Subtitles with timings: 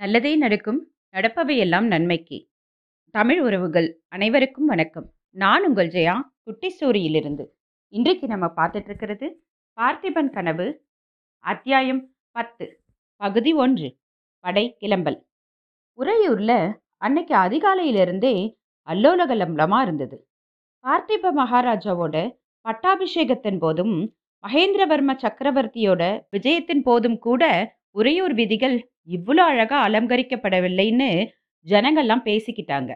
[0.00, 0.78] நல்லதே நடக்கும்
[1.14, 2.36] நடப்பவையெல்லாம் நன்மைக்கு.
[3.14, 5.06] தமிழ் உறவுகள் அனைவருக்கும் வணக்கம்.
[5.30, 7.44] நான் உங்கள் ஜெயா குட்டி ஸ்டோரியிலிருந்து
[7.92, 9.26] இன்றைக்கு நம்ம பார்த்துட்டு இருக்கிறது
[9.78, 10.66] பார்த்திபன் கனவு
[11.44, 12.00] அத்தியாயம்
[12.30, 12.66] பத்து
[13.20, 13.88] பகுதி ஒன்று
[14.44, 15.18] படை கிளம்பல்.
[15.98, 16.56] உறையூரில்
[16.96, 18.34] அன்னைக்கு அதிகாலையிலிருந்தே
[18.88, 20.18] அல்லோலகலம்பலமாக இருந்தது.
[20.84, 22.16] பார்த்திப மகாராஜாவோட
[22.66, 23.96] பட்டாபிஷேகத்தின் போதும்
[24.44, 26.02] மகேந்திரவர்ம சக்கரவர்த்தியோட
[26.36, 27.44] விஜயத்தின் போதும் கூட
[27.90, 28.78] உறையூர் விதிகள்
[29.10, 31.08] இவ்வளோ அழகா அலங்கரிக்கப்படவில்லைன்னு
[31.66, 32.90] ஜனங்கள்லாம் பேசிக்கிட்டாங்க.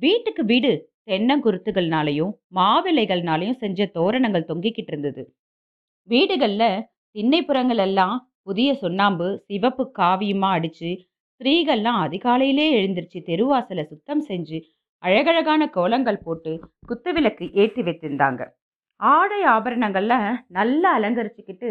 [0.00, 0.72] வீட்டுக்கு வீடு
[1.10, 5.22] தென்னங்குருத்துகள்னாலையும் மாவிலைகள்னாலையும் செஞ்ச தோரணங்கள் தொங்கிக்கிட்டு இருந்தது.
[6.08, 6.82] வீடுகளில்
[7.16, 10.90] திண்ணைப்புறங்கள் எல்லாம் புதிய சுண்ணாம்பு சிவப்பு காவியமா அடிச்சு
[11.32, 14.58] ஸ்திரீகள்லாம் அதிகாலையிலே எழுந்திருச்சு தெருவாசலை சுத்தம் செஞ்சு
[15.02, 16.52] அழகழகான கோலங்கள் போட்டு
[16.88, 18.42] குத்துவிளக்கு ஏற்றி வைத்திருந்தாங்க.
[19.00, 20.14] ஆடை ஆபரணங்கள்ல
[20.48, 21.70] நல்லா அலங்கரிச்சுக்கிட்டு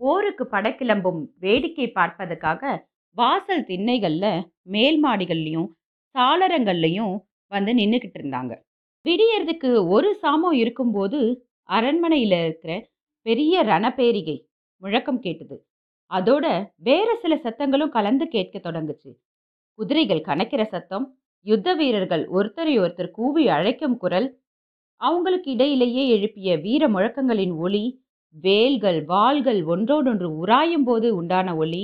[0.00, 2.72] போருக்கு படக்கிளம்பும் வேடிக்கை பார்ப்பதற்காக
[3.16, 4.26] வாசல் திண்ணைகள்ல
[4.66, 5.68] மேல் மாடிகள்லையும்
[6.14, 7.14] சாளரங்கள்லையும்
[7.52, 8.52] வந்து நின்றுக்கிட்டு இருந்தாங்க.
[9.04, 11.18] விடியறதுக்கு ஒரு சாமம் இருக்கும்போது
[11.68, 12.72] அரண்மனையில் இருக்கிற
[13.26, 14.36] பெரிய ரணப்பேரிகை
[14.82, 15.56] முழக்கம் கேட்டது.
[16.10, 16.46] அதோட
[16.78, 19.10] வேற சில சத்தங்களும் கலந்து கேட்க தொடங்குச்சு.
[19.78, 21.06] குதிரைகள் கணக்கிற சத்தம்
[21.46, 24.28] யுத்த வீரர்கள் ஒருத்தரை ஒருத்தர் கூவி அழைக்கும் குரல்
[25.00, 27.84] அவங்களுக்கு இடையிலேயே எழுப்பிய வீர முழக்கங்களின் ஒளி
[28.34, 31.82] வேல்கள் வாள்கள் ஒன்றோடொன்று உராயும் போது உண்டான ஒளி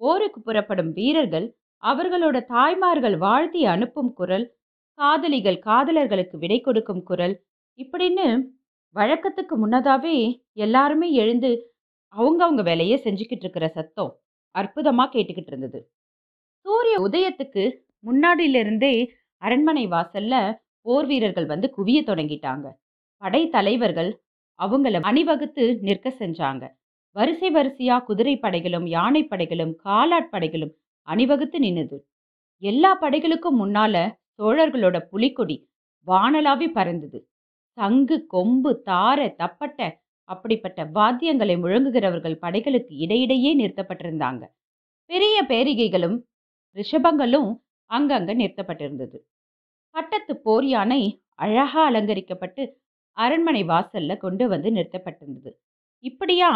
[0.00, 1.46] போருக்கு புறப்படும் வீரர்கள்
[1.82, 4.46] அவர்களோட தாய்மார்கள் வாழ்த்தி அனுப்பும் குரல்
[4.94, 7.44] காதலிகள் காதலர்களுக்கு விடை கொடுக்கும் குரல்
[7.76, 8.26] இப்படின்னு
[8.96, 10.16] வழக்கத்துக்கு முன்னதாவே
[10.52, 11.50] எல்லாருமே எழுந்து
[12.14, 14.12] அவங்கவுங்க வேலையை செஞ்சுக்கிட்டு இருக்கிற சத்தம்
[14.54, 15.80] அற்புதமா கேட்டுக்கிட்டு இருந்தது.
[16.66, 17.64] சூரிய உதயத்துக்கு
[18.06, 18.94] முன்னாடியிலிருந்தே
[19.42, 20.34] அரண்மனை வாசல்ல
[20.82, 22.66] போர் வீரர்கள் வந்து குவிய தொடங்கிட்டாங்க.
[23.22, 24.10] படை தலைவர்கள்
[24.58, 26.64] அவங்கள அணிவகுத்து நிற்க செஞ்சாங்க.
[27.16, 30.74] வரிசை வரிசையா குதிரை படைகளும் யானை படைகளும் காலாட்படைகளும்
[31.08, 31.96] அணிவகுத்து நின்னது.
[32.62, 33.94] எல்லா படைகளுக்கும் முன்னால
[34.38, 35.56] சோழர்களோட புலிக்கொடி
[36.06, 37.18] வானலாவி பறந்தது.
[37.78, 39.80] சங்கு கொம்பு தார தப்பட்ட
[40.28, 44.42] அப்படிப்பட்ட வாத்தியங்களை முழங்குகிறவர்கள் படைகளுக்கு இடையிடையே நிறுத்தப்பட்டிருந்தாங்க.
[45.10, 46.16] பெரிய பேரிகைகளும்
[46.76, 47.50] ரிஷபங்களும்
[47.90, 49.18] அங்கங்க நிறுத்தப்பட்டிருந்தது.
[49.94, 51.02] பட்டத்து போர் யானை
[51.34, 52.62] அழகா அலங்கரிக்கப்பட்டு
[53.16, 55.50] அரண்மனை வாசல்ல கொண்டு வந்து நிறுத்தப்பட்டிருந்தது.
[56.04, 56.50] இப்படியா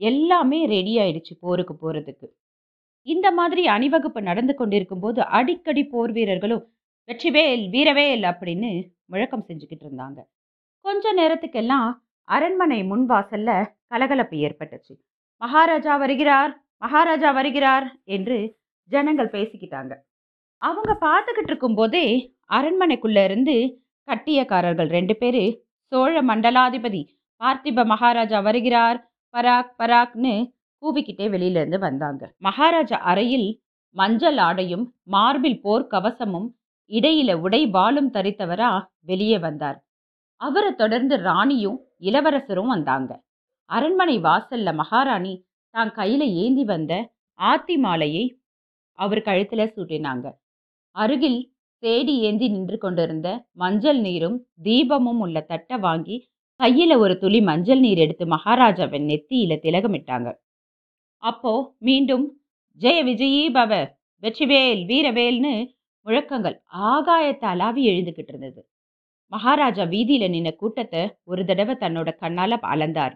[0.00, 2.26] எல்லாமே ரெடி ஆயிடுச்சு போருக்கு போறதுக்கு.
[3.06, 6.64] இந்த மாதிரி அணிவகுப்பு நடந்து கொண்டிருக்கும் போது அடிக்கடி போர் வீரர்களும்
[7.08, 8.70] வெற்றிவேல் வீரவேல் அப்படின்னு
[9.04, 10.18] முழக்கம் செஞ்சுக்கிட்டு இருந்தாங்க.
[10.84, 11.88] கொஞ்ச நேரத்துக்கெல்லாம்
[12.28, 13.50] அரண்மனை முன்வாசல்ல
[13.86, 14.94] கலகலப்பு ஏற்பட்டுச்சு.
[15.42, 18.38] மகாராஜா வருகிறார் மகாராஜா வருகிறார் என்று
[18.90, 19.92] ஜனங்கள் பேசிக்கிட்டாங்க.
[20.62, 22.06] அவங்க பார்த்துக்கிட்டு இருக்கும்போதே
[22.50, 23.56] அரண்மனைக்குள்ள இருந்து
[24.08, 25.42] கட்டியக்காரர்கள் ரெண்டு பேரு
[25.92, 27.02] சோழ மண்டலாதிபதி
[27.40, 28.98] பார்த்திப மகாராஜா வருகிறார்
[29.36, 30.34] பராக் பராக்னு
[30.82, 32.22] கூவிக்கிட்டே வெளியிலேருந்து வந்தாங்க.
[32.38, 33.48] மகாராஜா அறையில்
[33.96, 36.46] மஞ்சள் ஆடையும் மார்பில் போர் கவசமும்
[36.90, 38.70] இடையில உடை வாளும் தரித்தவரா
[39.00, 39.78] வெளியே வந்தார்.
[40.40, 43.12] அவரை தொடர்ந்து ராணியும் இளவரசரும் வந்தாங்க.
[43.70, 45.34] அரண்மனை வாசல்ல மகாராணி
[45.74, 46.92] தான் கையில ஏந்தி வந்த
[47.38, 48.24] ஆத்தி மாலையை
[48.98, 50.26] அவர் கழுத்துல சூட்டினாங்க.
[50.96, 51.40] அருகில்
[51.82, 56.16] தேடி ஏந்தி நின்று கொண்டிருந்த மஞ்சள் நீரும் தீபமும் உள்ள தட்டை வாங்கி
[56.60, 60.28] கையில ஒரு துளி மஞ்சள் நீர் எடுத்து மகாராஜாவின் நெத்தியில திலகமிட்டாங்க.
[61.22, 62.24] அப்போ மீண்டும்
[62.80, 63.72] ஜெய விஜயீ பவ
[64.22, 65.52] வெற்றிவேல் வீரவேல்னு
[66.06, 66.56] முழக்கங்கள்
[66.90, 68.60] ஆகாயத்தை அலாவி எழுந்துகிட்டு இருந்தது.
[69.32, 73.14] மகாராஜா வீதியில நின்ன கூட்டத்தை ஒரு தடவை தன்னோட கண்ணால அளந்தார்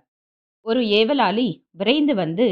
[0.66, 2.46] ஒரு ஏவலாளி விரைந்து வந்து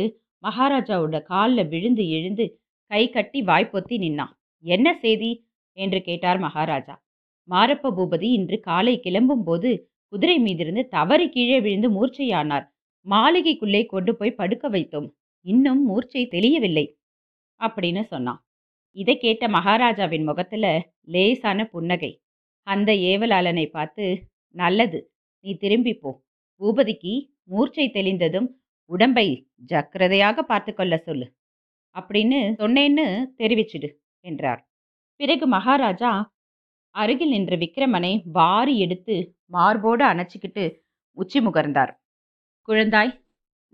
[0.44, 2.44] மகாராஜாவோட காலில் விழுந்து எழுந்து
[2.90, 4.32] கை கட்டி வாய்ப்பொத்தி நின்னான்.
[4.64, 5.30] என்ன செய்தி?
[5.76, 6.94] என்று கேட்டார் மகாராஜா.
[7.48, 9.70] மாரப்ப பூபதி இன்று காலை கிளம்பும் போது
[10.08, 12.66] குதிரை மீதிருந்து தவறி கீழே விழுந்து மூர்ச்சையானார்.
[13.06, 15.10] மாளிகைக்குள்ளே கொண்டு போய் படுக்க வைத்தோம்.
[15.40, 16.98] இன்னும் மூர்ச்சை தெளியவில்லை.
[17.60, 18.46] அப்படின்னு சொன்னான்.
[18.90, 22.22] இதை கேட்ட மகாராஜாவின் முகத்துல லேசான புன்னகை.
[22.62, 25.12] அந்த ஏவலாளனை பார்த்து நல்லது.
[25.40, 26.22] நீ திரும்பி போ.
[26.60, 28.48] பூபதிக்கு மூர்ச்சை தெளிந்ததும்
[28.84, 31.36] உடம்பை ஜக்கிரதையாக பார்த்து கொள்ள சொல்லு.
[31.94, 33.88] அப்படின்னு சொன்னேன்னு தெரிவிச்சிடு
[34.20, 34.68] என்றார்.
[35.16, 36.36] பிறகு மகாராஜா
[36.98, 39.16] அருகில் நின்ற விக்ரமனை வாரி எடுத்து
[39.46, 40.64] மார்போடு அணைச்சிக்கிட்டு
[41.18, 41.92] உச்சி முகர்ந்தார்.
[42.68, 43.12] குழந்தாய்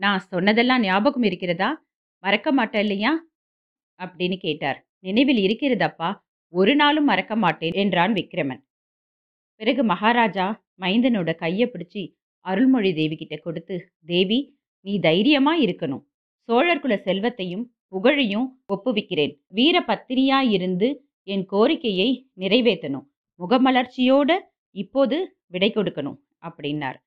[0.01, 1.71] நான் சொன்னதெல்லாம் ஞாபகம் இருக்கிறதா?
[2.25, 3.13] மறக்க மாட்டேன் இல்லையா?
[4.01, 4.79] அப்படின்னு கேட்டார்.
[4.99, 6.11] நினைவில் இருக்கிறதப்பா?
[6.53, 8.63] ஒரு நாளும் மறக்க மாட்டேன் என்றான் விக்ரமன்
[9.61, 10.47] பிறகு மகாராஜா
[10.81, 12.03] மைந்தனோட கையை பிடிச்சி
[12.45, 14.39] அருள்மொழி தேவி கிட்ட கொடுத்து தேவி
[14.87, 16.05] நீ தைரியமா இருக்கணும்.
[16.49, 19.33] சோழர்குல செல்வத்தையும் புகழையும் ஒப்புவிக்கிறேன்.
[19.49, 20.89] வீர பத்தினியா இருந்து
[21.29, 23.07] என் கோரிக்கையை நிறைவேற்றணும்.
[23.39, 24.33] முகமலர்ச்சியோட
[24.71, 25.17] இப்போது
[25.47, 26.99] விடை கொடுக்கணும் அப்படின்னார்.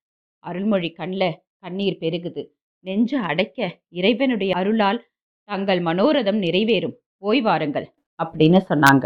[0.44, 2.44] அருள்மொழி கண்ணில் கண்ணீர் பெருகுது.
[2.80, 5.00] நெஞ்சு அடைக்க இறைவனுடைய அருளால்
[5.44, 6.96] தங்கள் மனோரதம் நிறைவேறும்.
[7.18, 7.88] போய் வாருங்கள்
[8.24, 9.06] அப்படின்னு சொன்னாங்க.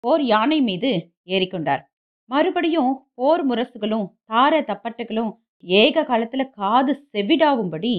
[0.00, 0.90] போர் யானை மீது
[1.26, 1.82] ஏறிக்கொண்டார்.
[2.30, 7.92] மறுபடியும் போர் முரசுகளும் தார தப்பட்டுகளும் ஏக காலத்துல காது செவிடாவும்படி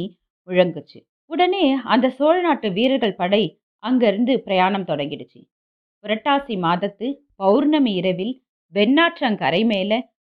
[0.47, 0.99] முழங்குச்சு.
[1.25, 3.43] உடனே அந்த சோழ நாட்டு வீரர்கள் படை
[3.83, 5.41] அங்கிருந்து பிரயாணம் தொடங்கிடுச்சு.
[6.03, 8.33] புரட்டாசி மாதத்து பௌர்ணமி இரவில்
[8.73, 9.91] வெண்ணாற்றங்கரை மேல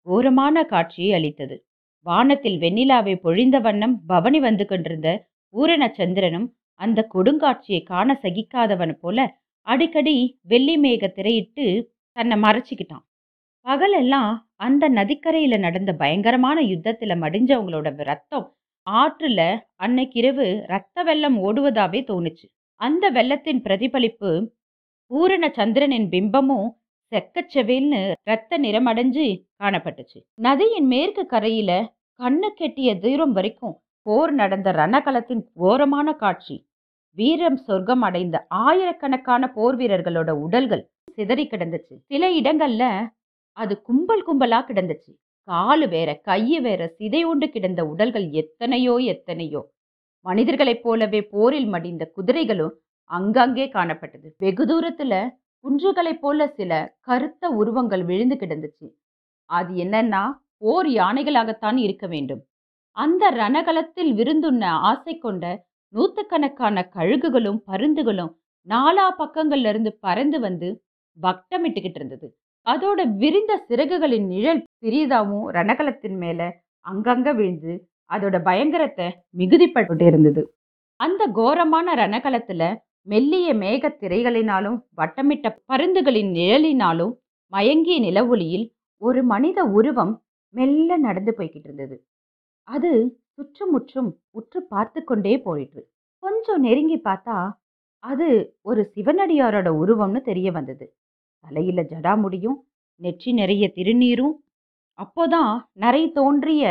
[0.08, 1.66] ஓரமான காட்சியை அளித்தது.
[2.06, 5.10] வானத்தில் வெண்ணிலாவை பொழிந்த வண்ணம் பவனி வந்து கொண்டிருந்த
[5.54, 9.38] ஊரண சந்திரனும் அந்த கொடுங்காட்சியை காண சகிக்காதவன் போல
[9.68, 11.66] அடிக்கடி வெள்ளி மேக திரையிட்டு
[12.12, 13.04] தன்னை மறைச்சிக்கிட்டான்.
[13.66, 18.48] பகலெல்லாம் அந்த நதிக்கரையில நடந்த பயங்கரமான யுத்தத்துல மடிஞ்சவங்களோட ரத்தம்
[18.88, 19.40] ஆற்றுல
[19.76, 22.46] அன்னைக்கிரவு ரத்த வெள்ளம் ஓடுவதாவே தோணுச்சு.
[22.76, 24.32] அந்த வெள்ளத்தின் பிரதிபலிப்பு
[25.12, 26.68] பூரண சந்திரனின் பிம்பமும்
[27.12, 29.26] செக்கச்செவேல்னு ரத்த நிறமடைஞ்சு
[29.60, 30.20] காணப்பட்டுச்சு.
[30.34, 31.72] நதியின் மேற்கு கரையில
[32.20, 36.58] கண்ணு கெட்டிய தூரம் வரைக்கும் போர் நடந்த ரணகலத்தின் கோரமான காட்சி.
[37.18, 41.96] வீரம் சொர்க்கம் அடைந்த ஆயிரக்கணக்கான போர் வீரர்களோட உடல்கள் சிதறி கிடந்துச்சு.
[42.08, 42.84] சில இடங்கள்ல
[43.58, 45.12] அது கும்பல் கும்பலா கிடந்துச்சு.
[45.48, 49.62] காலு வேற கையு வேற சிதையுண்டு கிடந்த உடல்கள் எத்தனையோ எத்தனையோ.
[50.26, 52.74] மனிதர்களைப் போலவே போரில் மடிந்த குதிரைகளும்
[53.10, 54.28] அங்கங்கே காணப்பட்டது.
[54.38, 55.14] வெகு தூரத்துல
[55.64, 58.88] குன்றுகளைப் போல சில கருத்த உருவங்கள் விழுந்து கிடந்துச்சு.
[59.50, 60.24] அது என்னன்னா
[60.58, 62.42] போர் யானைகளாகத்தான் இருக்க வேண்டும்.
[62.92, 65.46] அந்த ரணகலத்தில் விருந்துண்ண ஆசை கொண்ட
[65.94, 68.32] நூத்துக்கணக்கான கழுகுகளும் பருந்துகளும்
[68.68, 70.70] நாலா பக்கங்கள்ல இருந்து பறந்து வந்து
[71.18, 72.28] வட்டமிட்டுக்கிட்டு இருந்தது.
[72.66, 76.42] அதோட விரிந்த சிறகுகளின் நிழல் சிறிதாவும் ரணகலத்தின் மேல
[76.86, 77.74] அங்கங்க விழுந்து
[78.10, 79.08] அதோட பயங்கரத்தை
[79.38, 80.42] மிகுதிப்பட்டு இருந்தது.
[81.00, 82.64] அந்த கோரமான ரணகலத்துல
[83.10, 87.14] மெல்லிய மேகத் திரைகளினாலும் வட்டமிட்ட பருந்துகளின் நிழலினாலும்
[87.54, 88.66] மயங்கிய நிலவொளியில்
[89.02, 90.14] ஒரு மனித உருவம்
[90.54, 91.96] மெல்ல நடந்து போய்கிட்டு இருந்தது.
[92.68, 92.92] அது
[93.34, 95.82] சுற்றுமுற்றும் உற்று பார்த்து கொண்டே போயிற்று.
[96.24, 97.38] கொஞ்சம் நெருங்கி பார்த்தா
[98.04, 98.28] அது
[98.62, 100.86] ஒரு சிவனடியாரோட உருவம்னு தெரிய வந்தது.
[101.46, 102.58] தலையில ஜடாமுடியும்
[103.02, 104.36] நெற்றி நிறைய திருநீரும்
[105.00, 106.64] அப்போதான் நரை தோன்றிய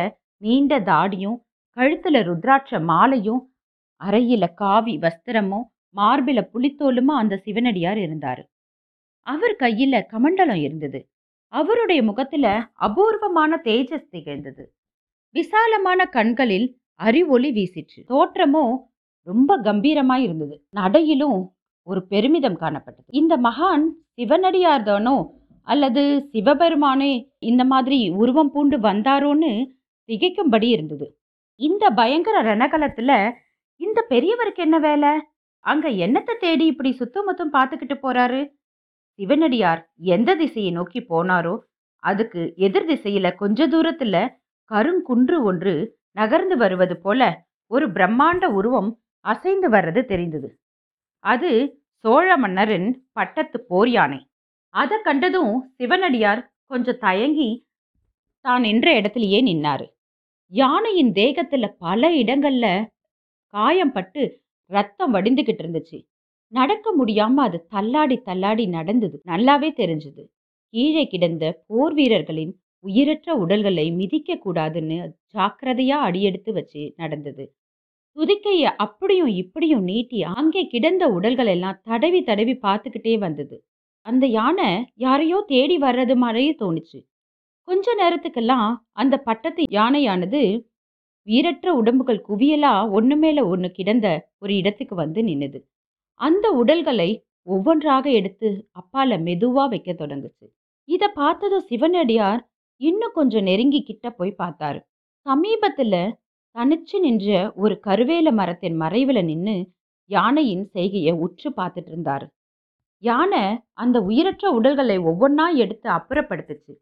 [0.43, 1.39] நீண்ட தாடியும்
[1.77, 3.43] கழுத்துல ருத்ராட்ச மாலையும்
[4.01, 8.43] அறையில காவி வஸ்திரமும் மார்பில புலித்தோலுமா அந்த சிவனடியார் இருந்தாரு.
[9.23, 11.09] அவர் கையில கமண்டலம் இருந்தது.
[11.53, 14.75] அவருடைய முகத்துல அபூர்வமான தேஜஸ் திகழ்ந்தது.
[15.31, 18.01] விசாலமான கண்களில் அறிவொளி வீசிற்று.
[18.09, 18.65] தோற்றமோ
[19.23, 20.67] ரொம்ப கம்பீரமாய் இருந்தது.
[20.77, 21.39] நடையிலும்
[21.83, 23.11] ஒரு பெருமிதம் காணப்பட்டது.
[23.11, 23.85] இந்த மகான்
[24.17, 25.27] சிவனடியார்தானோ
[25.63, 29.67] அல்லது சிவபெருமானே இந்த மாதிரி உருவம் பூண்டு வந்தாரோன்னு
[30.09, 31.19] திகைக்கும்படி இருந்தது.
[31.61, 33.33] இந்த பயங்கர ரணகலத்துல
[33.77, 35.09] இந்த பெரியவருக்கு என்ன வேலை?
[35.65, 38.41] அங்க என்னத்தை தேடி இப்படி சுத்தமுத்தம் பார்த்துக்கிட்டு போறாரு?
[39.19, 41.55] சிவனடியார் எந்த திசையை நோக்கி போனாரோ
[42.03, 44.17] அதுக்கு எதிர் திசையில கொஞ்ச தூரத்துல
[44.71, 45.75] கருங்குன்று ஒன்று
[46.13, 47.21] நகர்ந்து வருவது போல
[47.71, 48.91] ஒரு பிரம்மாண்ட உருவம்
[49.25, 50.49] அசைந்து வர்றது தெரிந்தது.
[51.25, 51.51] அது
[52.05, 54.21] சோழ மன்னரின் பட்டத்து போர் யானை.
[54.75, 57.51] அதை கண்டதும் சிவனடியார் கொஞ்சம் தயங்கி
[58.45, 59.87] தான் நின்ற இடத்திலேயே நின்னாரு.
[60.53, 62.67] யானையின் தேகத்துல பல இடங்கள்ல
[63.55, 64.23] காயம் பட்டு
[64.71, 65.99] ரத்தம் வடிந்துகிட்டு இருந்துச்சு.
[66.53, 69.17] நடக்க முடியாம அது தள்ளாடி தள்ளாடி நடந்தது.
[69.27, 70.23] நல்லாவே தெரிஞ்சது.
[70.75, 72.53] கீழே கிடந்த போர் வீரர்களின்
[72.85, 74.99] உயிரற்ற உடல்களை மிதிக்க கூடாதுன்னு
[75.35, 77.45] ஜாக்கிரதையா அடியெடுத்து வச்சு நடந்தது.
[78.17, 83.57] துதிக்கைய அப்படியும் இப்படியும் நீட்டி அங்கே கிடந்த உடல்கள் எல்லாம் தடவி தடவி பார்த்துக்கிட்டே வந்தது.
[84.07, 86.99] அந்த யானை யாரையோ தேடி வர்றது மாதிரியே தோணுச்சு.
[87.69, 90.43] கொஞ்ச நேரத்துக்கெல்லாம் அந்த பட்டத்து யானையானது
[91.29, 94.07] வீரற்ற உடம்புகள் குவியலா ஒன்று மேல ஒன்று கிடந்த
[94.39, 95.59] ஒரு இடத்துக்கு வந்து நின்னுது.
[96.21, 97.11] அந்த உடல்களை
[97.47, 100.47] ஒவ்வொன்றாக எடுத்து அப்பால மெதுவா வைக்க தொடங்குச்சு.
[100.89, 102.41] இதை பார்த்ததும் சிவனடியார்
[102.81, 104.81] இன்னும் கொஞ்சம் நெருங்கி கிட்ட போய் பார்த்தாரு.
[105.27, 105.95] சமீபத்துல
[106.57, 109.57] தனிச்சு நின்ற ஒரு கருவேல மரத்தின் மறைவில் நின்று
[110.11, 112.27] யானையின் செய்கையை உற்று பார்த்துட்டு இருந்தாரு.
[113.03, 113.43] யானை
[113.73, 116.73] அந்த உயிரற்ற உடல்களை ஒவ்வொன்றா எடுத்து அப்புறப்படுத்துச்சு.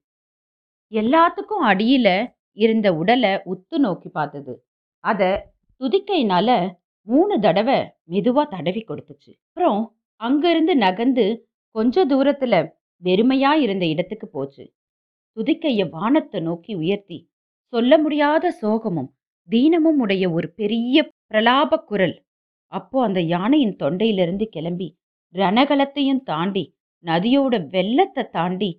[0.93, 2.09] எல்லாத்துக்கும் அடியில
[2.57, 4.55] இருந்த உடலை உத்து நோக்கி பார்த்தது.
[5.05, 5.31] அதை
[5.81, 6.51] துதிக்கையினால
[7.07, 7.79] மூணு தடவை
[8.11, 9.33] மெதுவா தடவி கொடுத்துச்சு.
[9.47, 9.83] அப்புறம்
[10.21, 11.25] அங்கிருந்து நகர்ந்து
[11.75, 12.55] கொஞ்ச தூரத்துல
[13.03, 14.65] வெறுமையா இருந்த இடத்துக்கு போச்சு.
[15.37, 17.19] துதிக்கைய வானத்தை நோக்கி உயர்த்தி
[17.73, 19.11] சொல்ல முடியாத சோகமும்
[19.49, 20.97] தீனமும் உடைய ஒரு பெரிய
[21.27, 22.17] பிரலாப குரல்
[22.73, 24.89] அப்போ அந்த யானையின் தொண்டையிலிருந்து கிளம்பி
[25.35, 26.65] ரணகலத்தையும் தாண்டி
[27.05, 28.71] நதியோட வெள்ளத்தை தாண்டி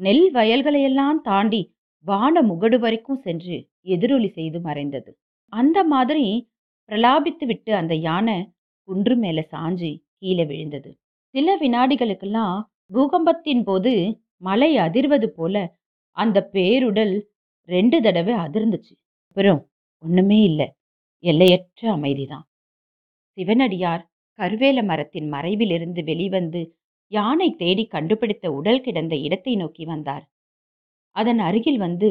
[0.00, 1.60] நெல் வயல்களையெல்லாம் தாண்டி
[2.04, 5.18] வான முகடு வரைக்கும் சென்று எதிரொலி செய்து மறைந்தது.
[5.48, 6.52] அந்த மாதிரி
[6.90, 8.52] பிரலாபித்து விட்டு அந்த யானை
[8.88, 10.90] குன்று மேல சாஞ்சு கீழே விழுந்தது.
[11.34, 12.56] சில வினாடிகளுக்கெல்லாம்
[12.92, 15.76] பூகம்பத்தின் போது மலை அதிர்வது போல
[16.16, 17.14] அந்த பேருடல்
[17.68, 18.94] ரெண்டு தடவை அதிர்ந்துச்சு.
[19.28, 19.60] அப்புறம்
[19.98, 20.68] ஒண்ணுமே இல்லை.
[21.24, 22.46] எல்லையற்ற அமைதிதான்.
[23.38, 24.04] சிவனடியார்
[24.38, 26.62] கருவேல மரத்தின் மறைவிலிருந்து வெளிவந்து
[27.12, 30.24] யானை தேடி கண்டுபிடித்த உடல் கிடந்த இடத்தை நோக்கி வந்தார்.
[31.16, 32.10] அதன் அருகில் வந்து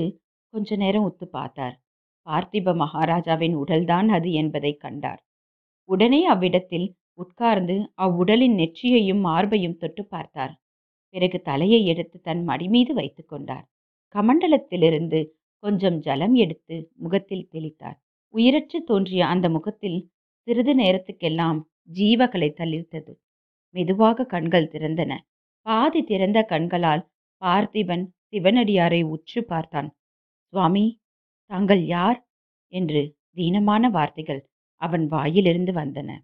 [0.53, 1.75] கொஞ்ச நேரம் உத்து பார்த்தார்.
[2.27, 5.21] பார்த்திப மகாராஜாவின் உடல்தான் அது என்பதை கண்டார்.
[5.89, 10.53] உடனே அவ்விடத்தில் உட்கார்ந்து அவ்வுடலின் நெற்றியையும் மார்பையும் தொட்டு பார்த்தார்.
[11.15, 13.65] பிறகு தலையை எடுத்து தன் மடி மீது வைத்துக் கொண்டார்.
[14.15, 15.19] கமண்டலத்திலிருந்து
[15.63, 17.97] கொஞ்சம் ஜலம் எடுத்து முகத்தில் தெளித்தார்.
[18.33, 19.99] உயிரற்று தோன்றிய அந்த முகத்தில்
[20.47, 21.59] சிறிது நேரத்துக்கெல்லாம்
[21.93, 23.13] ஜீவகளை தளிர்த்தது
[23.75, 25.11] மெதுவாக கண்கள் திறந்தன.
[25.65, 27.03] பாதி திறந்த கண்களால்
[27.41, 29.95] பார்த்திபன் சிவனடியாரை உற்று பார்த்தான்.
[30.49, 31.01] சுவாமி
[31.45, 32.27] தாங்கள் யார்?
[32.67, 36.17] என்று தீனமான வார்த்தைகள் அவன் வாயிலிருந்து வந்தன.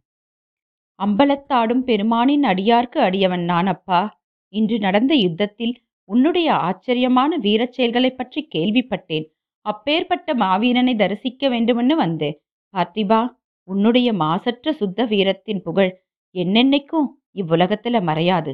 [0.99, 4.21] அம்பலத்தாடும் பெருமானின் அடியார்க்கு அடியவன் நான் அப்பா.
[4.53, 5.75] இன்று நடந்த யுத்தத்தில்
[6.09, 9.27] உன்னுடைய ஆச்சரியமான வீரச் செயல்களைப் பற்றி கேள்விப்பட்டேன்.
[9.61, 12.41] அப்பேற்பட்ட மாவீரனை தரிசிக்க வேண்டுமென்னு வந்தேன்.
[12.73, 16.01] பார்த்திபா உன்னுடைய மாசற்ற சுத்த வீரத்தின் புகழ்
[16.35, 18.53] என்னென்னைக்கும் இவ்வுலகத்துல மறையாது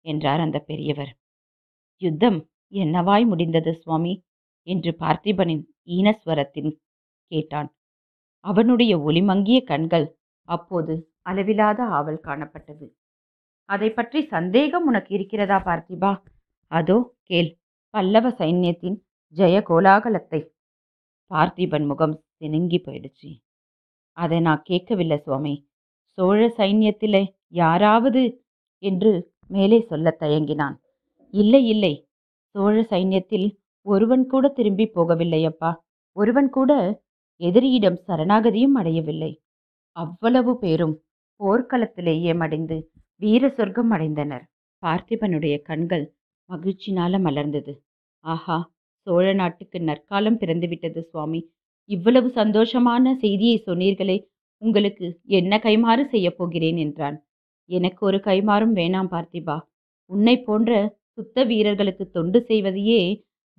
[0.00, 1.16] என்றார் அந்த பெரியவர்.
[1.96, 2.38] யுத்தம்
[2.74, 4.24] என்னவாய் முடிந்தது சுவாமி?
[4.62, 6.70] என்று பார்த்திபனின் ஈனஸ்வரத்தின்
[7.30, 7.68] கேட்டான்.
[8.44, 10.06] அவனுடைய ஒளிமங்கிய கண்கள்
[10.48, 12.86] அப்போது அளவிலாத ஆவல் காணப்பட்டது.
[13.68, 16.12] அதை பற்றி சந்தேகம் உனக்கு இருக்கிறதா பார்த்திபா?
[16.70, 17.50] அதோ கேள்
[17.94, 18.96] பல்லவ சைன்யத்தின்
[19.36, 20.40] ஜெய கோலாகலத்தை.
[21.30, 23.30] பார்த்திபன் முகம் சினுங்கி போயிடுச்சு.
[24.16, 25.54] அதை நான் கேட்கவில்லை சுவாமி.
[26.18, 28.22] சோழ சைன்யத்திலே யாராவது?
[28.82, 29.12] என்று
[29.46, 30.76] மேலே சொல்லத் தயங்கினான்.
[31.34, 31.92] இல்லை இல்லை
[32.54, 33.46] சோழ சைன்யத்தில்
[33.86, 35.70] ஒருவன் கூட திரும்பி போகவில்லையப்பா.
[36.16, 36.72] ஒருவன் கூட
[37.40, 39.30] எதிரியிடம் சரணாகதியும் அடையவில்லை.
[39.96, 40.94] அவ்வளவு பேரும்
[41.40, 42.76] போர்க்களத்திலேயே மடிந்து
[43.22, 44.44] வீர சொர்க்கம் அடைந்தனர்.
[44.82, 46.04] பார்த்திபனுடைய கண்கள்
[46.50, 47.72] மகிழ்ச்சினால மலர்ந்தது.
[48.24, 48.58] ஆஹா
[49.06, 51.40] சோழ நாட்டுக்கு நற்காலம் பிறந்துவிட்டது சுவாமி.
[51.90, 54.16] இவ்வளவு சந்தோஷமான செய்தியை சொன்னீர்களே
[54.62, 55.06] உங்களுக்கு
[55.38, 57.16] என்ன கைமாறு செய்யப் போகிறேன் என்றான்.
[57.70, 59.56] எனக்கு ஒரு கைமாறும் வேணாம் பார்த்திபா.
[60.10, 60.70] உன்னை போன்ற
[61.18, 63.00] சுத்த வீரர்களுக்கு தொண்டு செய்வதையே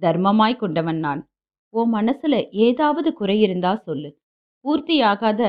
[0.01, 1.21] தர்மமாய் கொண்டவன் நான்.
[1.73, 4.09] உன் மனசுல ஏதாவது குறை இருந்தா சொல்லு.
[4.65, 5.41] பூர்த்தியாகாத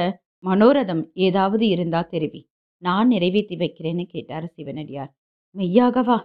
[0.44, 2.40] மனோரதம் ஏதாவது இருந்தா தெரிவி.
[2.82, 5.12] நான் நிறைவேற்றி வைக்கிறேன்னு கேட்டார் சிவனடியார்.
[5.54, 6.18] மெய்யாகவா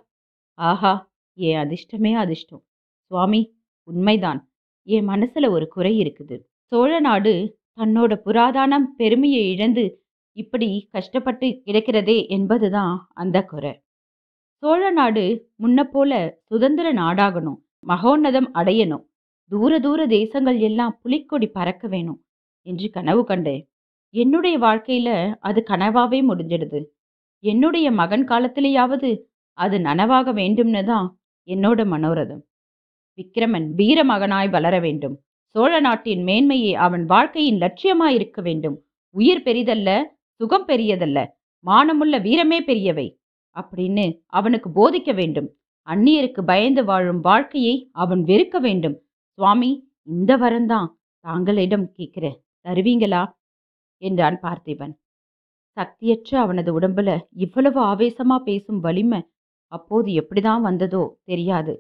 [0.57, 0.93] ஆஹா
[1.37, 2.63] என் அதிர்ஷ்டமே அதிர்ஷ்டம்.
[3.11, 3.41] சுவாமி
[3.87, 4.41] உண்மைதான்.
[4.87, 6.35] என் மனசுல ஒரு குறை இருக்குது.
[6.71, 7.33] சோழ நாடு
[7.75, 9.85] தன்னோட புராதானம் பெருமையை இழந்து
[10.37, 13.73] இப்படி கஷ்டப்பட்டு கிடக்கிறதே என்பதுதான் அந்த குறை.
[14.63, 17.57] சோழ நாடு முன்ன போல சுதந்திர நாடாகணும்.
[17.87, 19.03] மகோன்னதம் அடையணும்.
[19.51, 22.23] தூர தூர தேசங்கள் எல்லாம் புலிக்கொடி பறக்க வேணும்
[22.61, 23.69] என்று கனவு கண்டேன்.
[24.09, 26.85] என்னுடைய வாழ்க்கையில அது கனவாவே முடிஞ்சிடுது.
[27.39, 29.21] என்னுடைய மகன் காலத்திலேயாவது
[29.53, 32.43] அது நனவாக வேண்டும்னு தான் என்னோட மனோரதம்.
[33.13, 35.17] விக்கிரமன் வீர மகனாய் வளர வேண்டும்.
[35.55, 38.83] சோழ நாட்டின் மேன்மையே அவன் வாழ்க்கையின் லட்சியமாய் இருக்க வேண்டும்.
[39.15, 41.27] உயிர் பெரிதல்ல சுகம் பெரியதல்ல.
[41.65, 43.19] மானமுள்ள வீரமே பெரியவை.
[43.55, 45.49] அப்படின்னு அவனுக்கு போதிக்க வேண்டும்.
[45.87, 48.97] அந்நியருக்கு பயந்து வாழும் வாழ்க்கையை அவன் வெறுக்க வேண்டும்.
[49.37, 49.71] சுவாமி
[50.07, 50.89] இந்த வரந்தான்
[51.25, 52.37] தாங்களிடம் கேட்கிறேன்.
[52.65, 53.21] தருவீங்களா?
[54.01, 54.93] என்றான் பார்த்திபன்.
[55.77, 59.21] சக்தியற்ற அவனது உடம்புல இவ்வளவு ஆவேசமா பேசும் வலிமை
[59.71, 61.73] அப்போது எப்படிதான் வந்ததோ தெரியாது.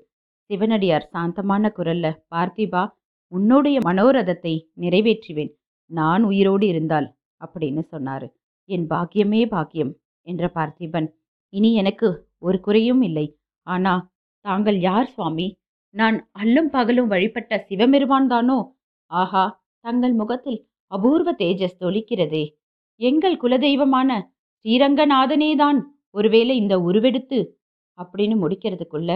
[0.49, 2.83] சிவனடியார் சாந்தமான குரல்ல பார்த்திபா
[3.31, 5.51] உன்னுடைய மனோரதத்தை நிறைவேற்றுவேன்.
[5.91, 7.07] நான் உயிரோடு இருந்தால்
[7.41, 8.27] அப்படின்னு சொன்னாரு.
[8.69, 9.93] என் பாக்கியமே பாக்கியம்
[10.27, 11.07] என்ற பார்த்திபன்
[11.53, 13.39] இனி எனக்கு ஒரு குறையும் இல்லை.
[13.61, 15.59] ஆனா தாங்கள் யார் சுவாமி?
[15.89, 18.79] நான் அல்லும் பகலும் வழிபட்ட சிவபெருமான் தானோ?
[19.05, 22.43] ஆஹா தங்கள் முகத்தில் அபூர்வ தேஜஸ் தொலிக்கிறதே.
[22.95, 24.09] எங்கள் குலதெய்வமான
[24.65, 25.79] ஸ்ரீரங்கநாதனேதான்
[26.09, 27.61] ஒருவேளை இந்த உருவெடுத்து
[27.97, 29.11] அப்படின்னு முடிக்கிறதுக்குள்ள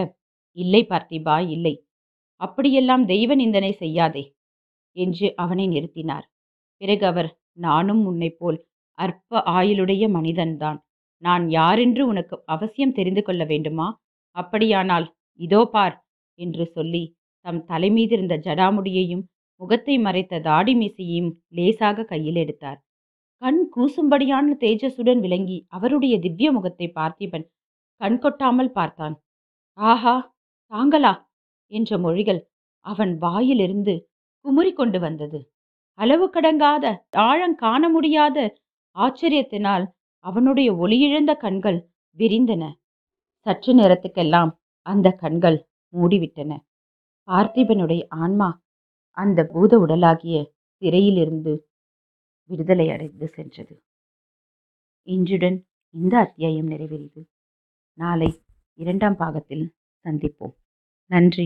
[0.52, 1.86] இல்லை பார்த்திபா இல்லை.
[2.40, 4.36] அப்படியெல்லாம் தெய்வ நிந்தனை செய்யாதே
[4.92, 6.26] என்று அவனை நிறுத்தினார்.
[6.76, 8.66] பிறகு அவர் நானும் உன்னை போல்
[8.98, 10.85] அற்ப ஆயுளுடைய மனிதன்தான்.
[11.22, 13.86] நான் யாரென்று உனக்கு அவசியம் தெரிந்து கொள்ள வேண்டுமா?
[14.36, 15.06] அப்படியானால்
[15.40, 15.96] இதோ பார்
[16.38, 17.04] என்று சொல்லி
[17.46, 19.24] தம் தலைமீதிருந்த ஜடாமுடியையும்
[19.60, 22.78] முகத்தை மறைத்த தாடி மீசையையும் லேசாக கையில் எடுத்தார்.
[23.42, 27.46] கண் கூசும்படியான தேஜஸுடன் விளங்கி அவருடைய திவ்ய முகத்தை பார்த்திபன்
[28.00, 29.16] கண் கொட்டாமல் பார்த்தான்.
[29.78, 30.14] ஆஹா
[30.72, 31.12] தாங்களா?
[31.72, 32.40] என்ற மொழிகள்
[32.86, 33.94] அவன் வாயிலிருந்து
[34.44, 35.38] குமுறி கொண்டு வந்தது.
[35.98, 36.84] அளவு கடங்காத
[37.26, 38.38] ஆழம் காண முடியாத
[38.96, 39.84] ஆச்சரியத்தினால்
[40.28, 41.78] அவனுடைய ஒளியிழந்த கண்கள்
[42.18, 42.64] விரிந்தன.
[43.44, 44.50] சற்று நேரத்துக்கெல்லாம்
[44.86, 45.58] அந்த கண்கள்
[45.92, 46.52] மூடிவிட்டன.
[47.28, 48.48] பார்த்திபனுடைய ஆன்மா
[49.16, 50.36] அந்த பூத உடலாகிய
[50.78, 51.52] சிறையிலிருந்து
[52.48, 53.76] விடுதலை அடைந்து சென்றது.
[55.06, 55.58] இன்றுடன்
[55.90, 57.22] இந்த அத்தியாயம் நிறைவேறியது.
[57.98, 58.30] நாளை
[58.74, 59.66] இரண்டாம் பாகத்தில்
[60.04, 60.56] சந்திப்போம்.
[61.10, 61.44] நன்றி.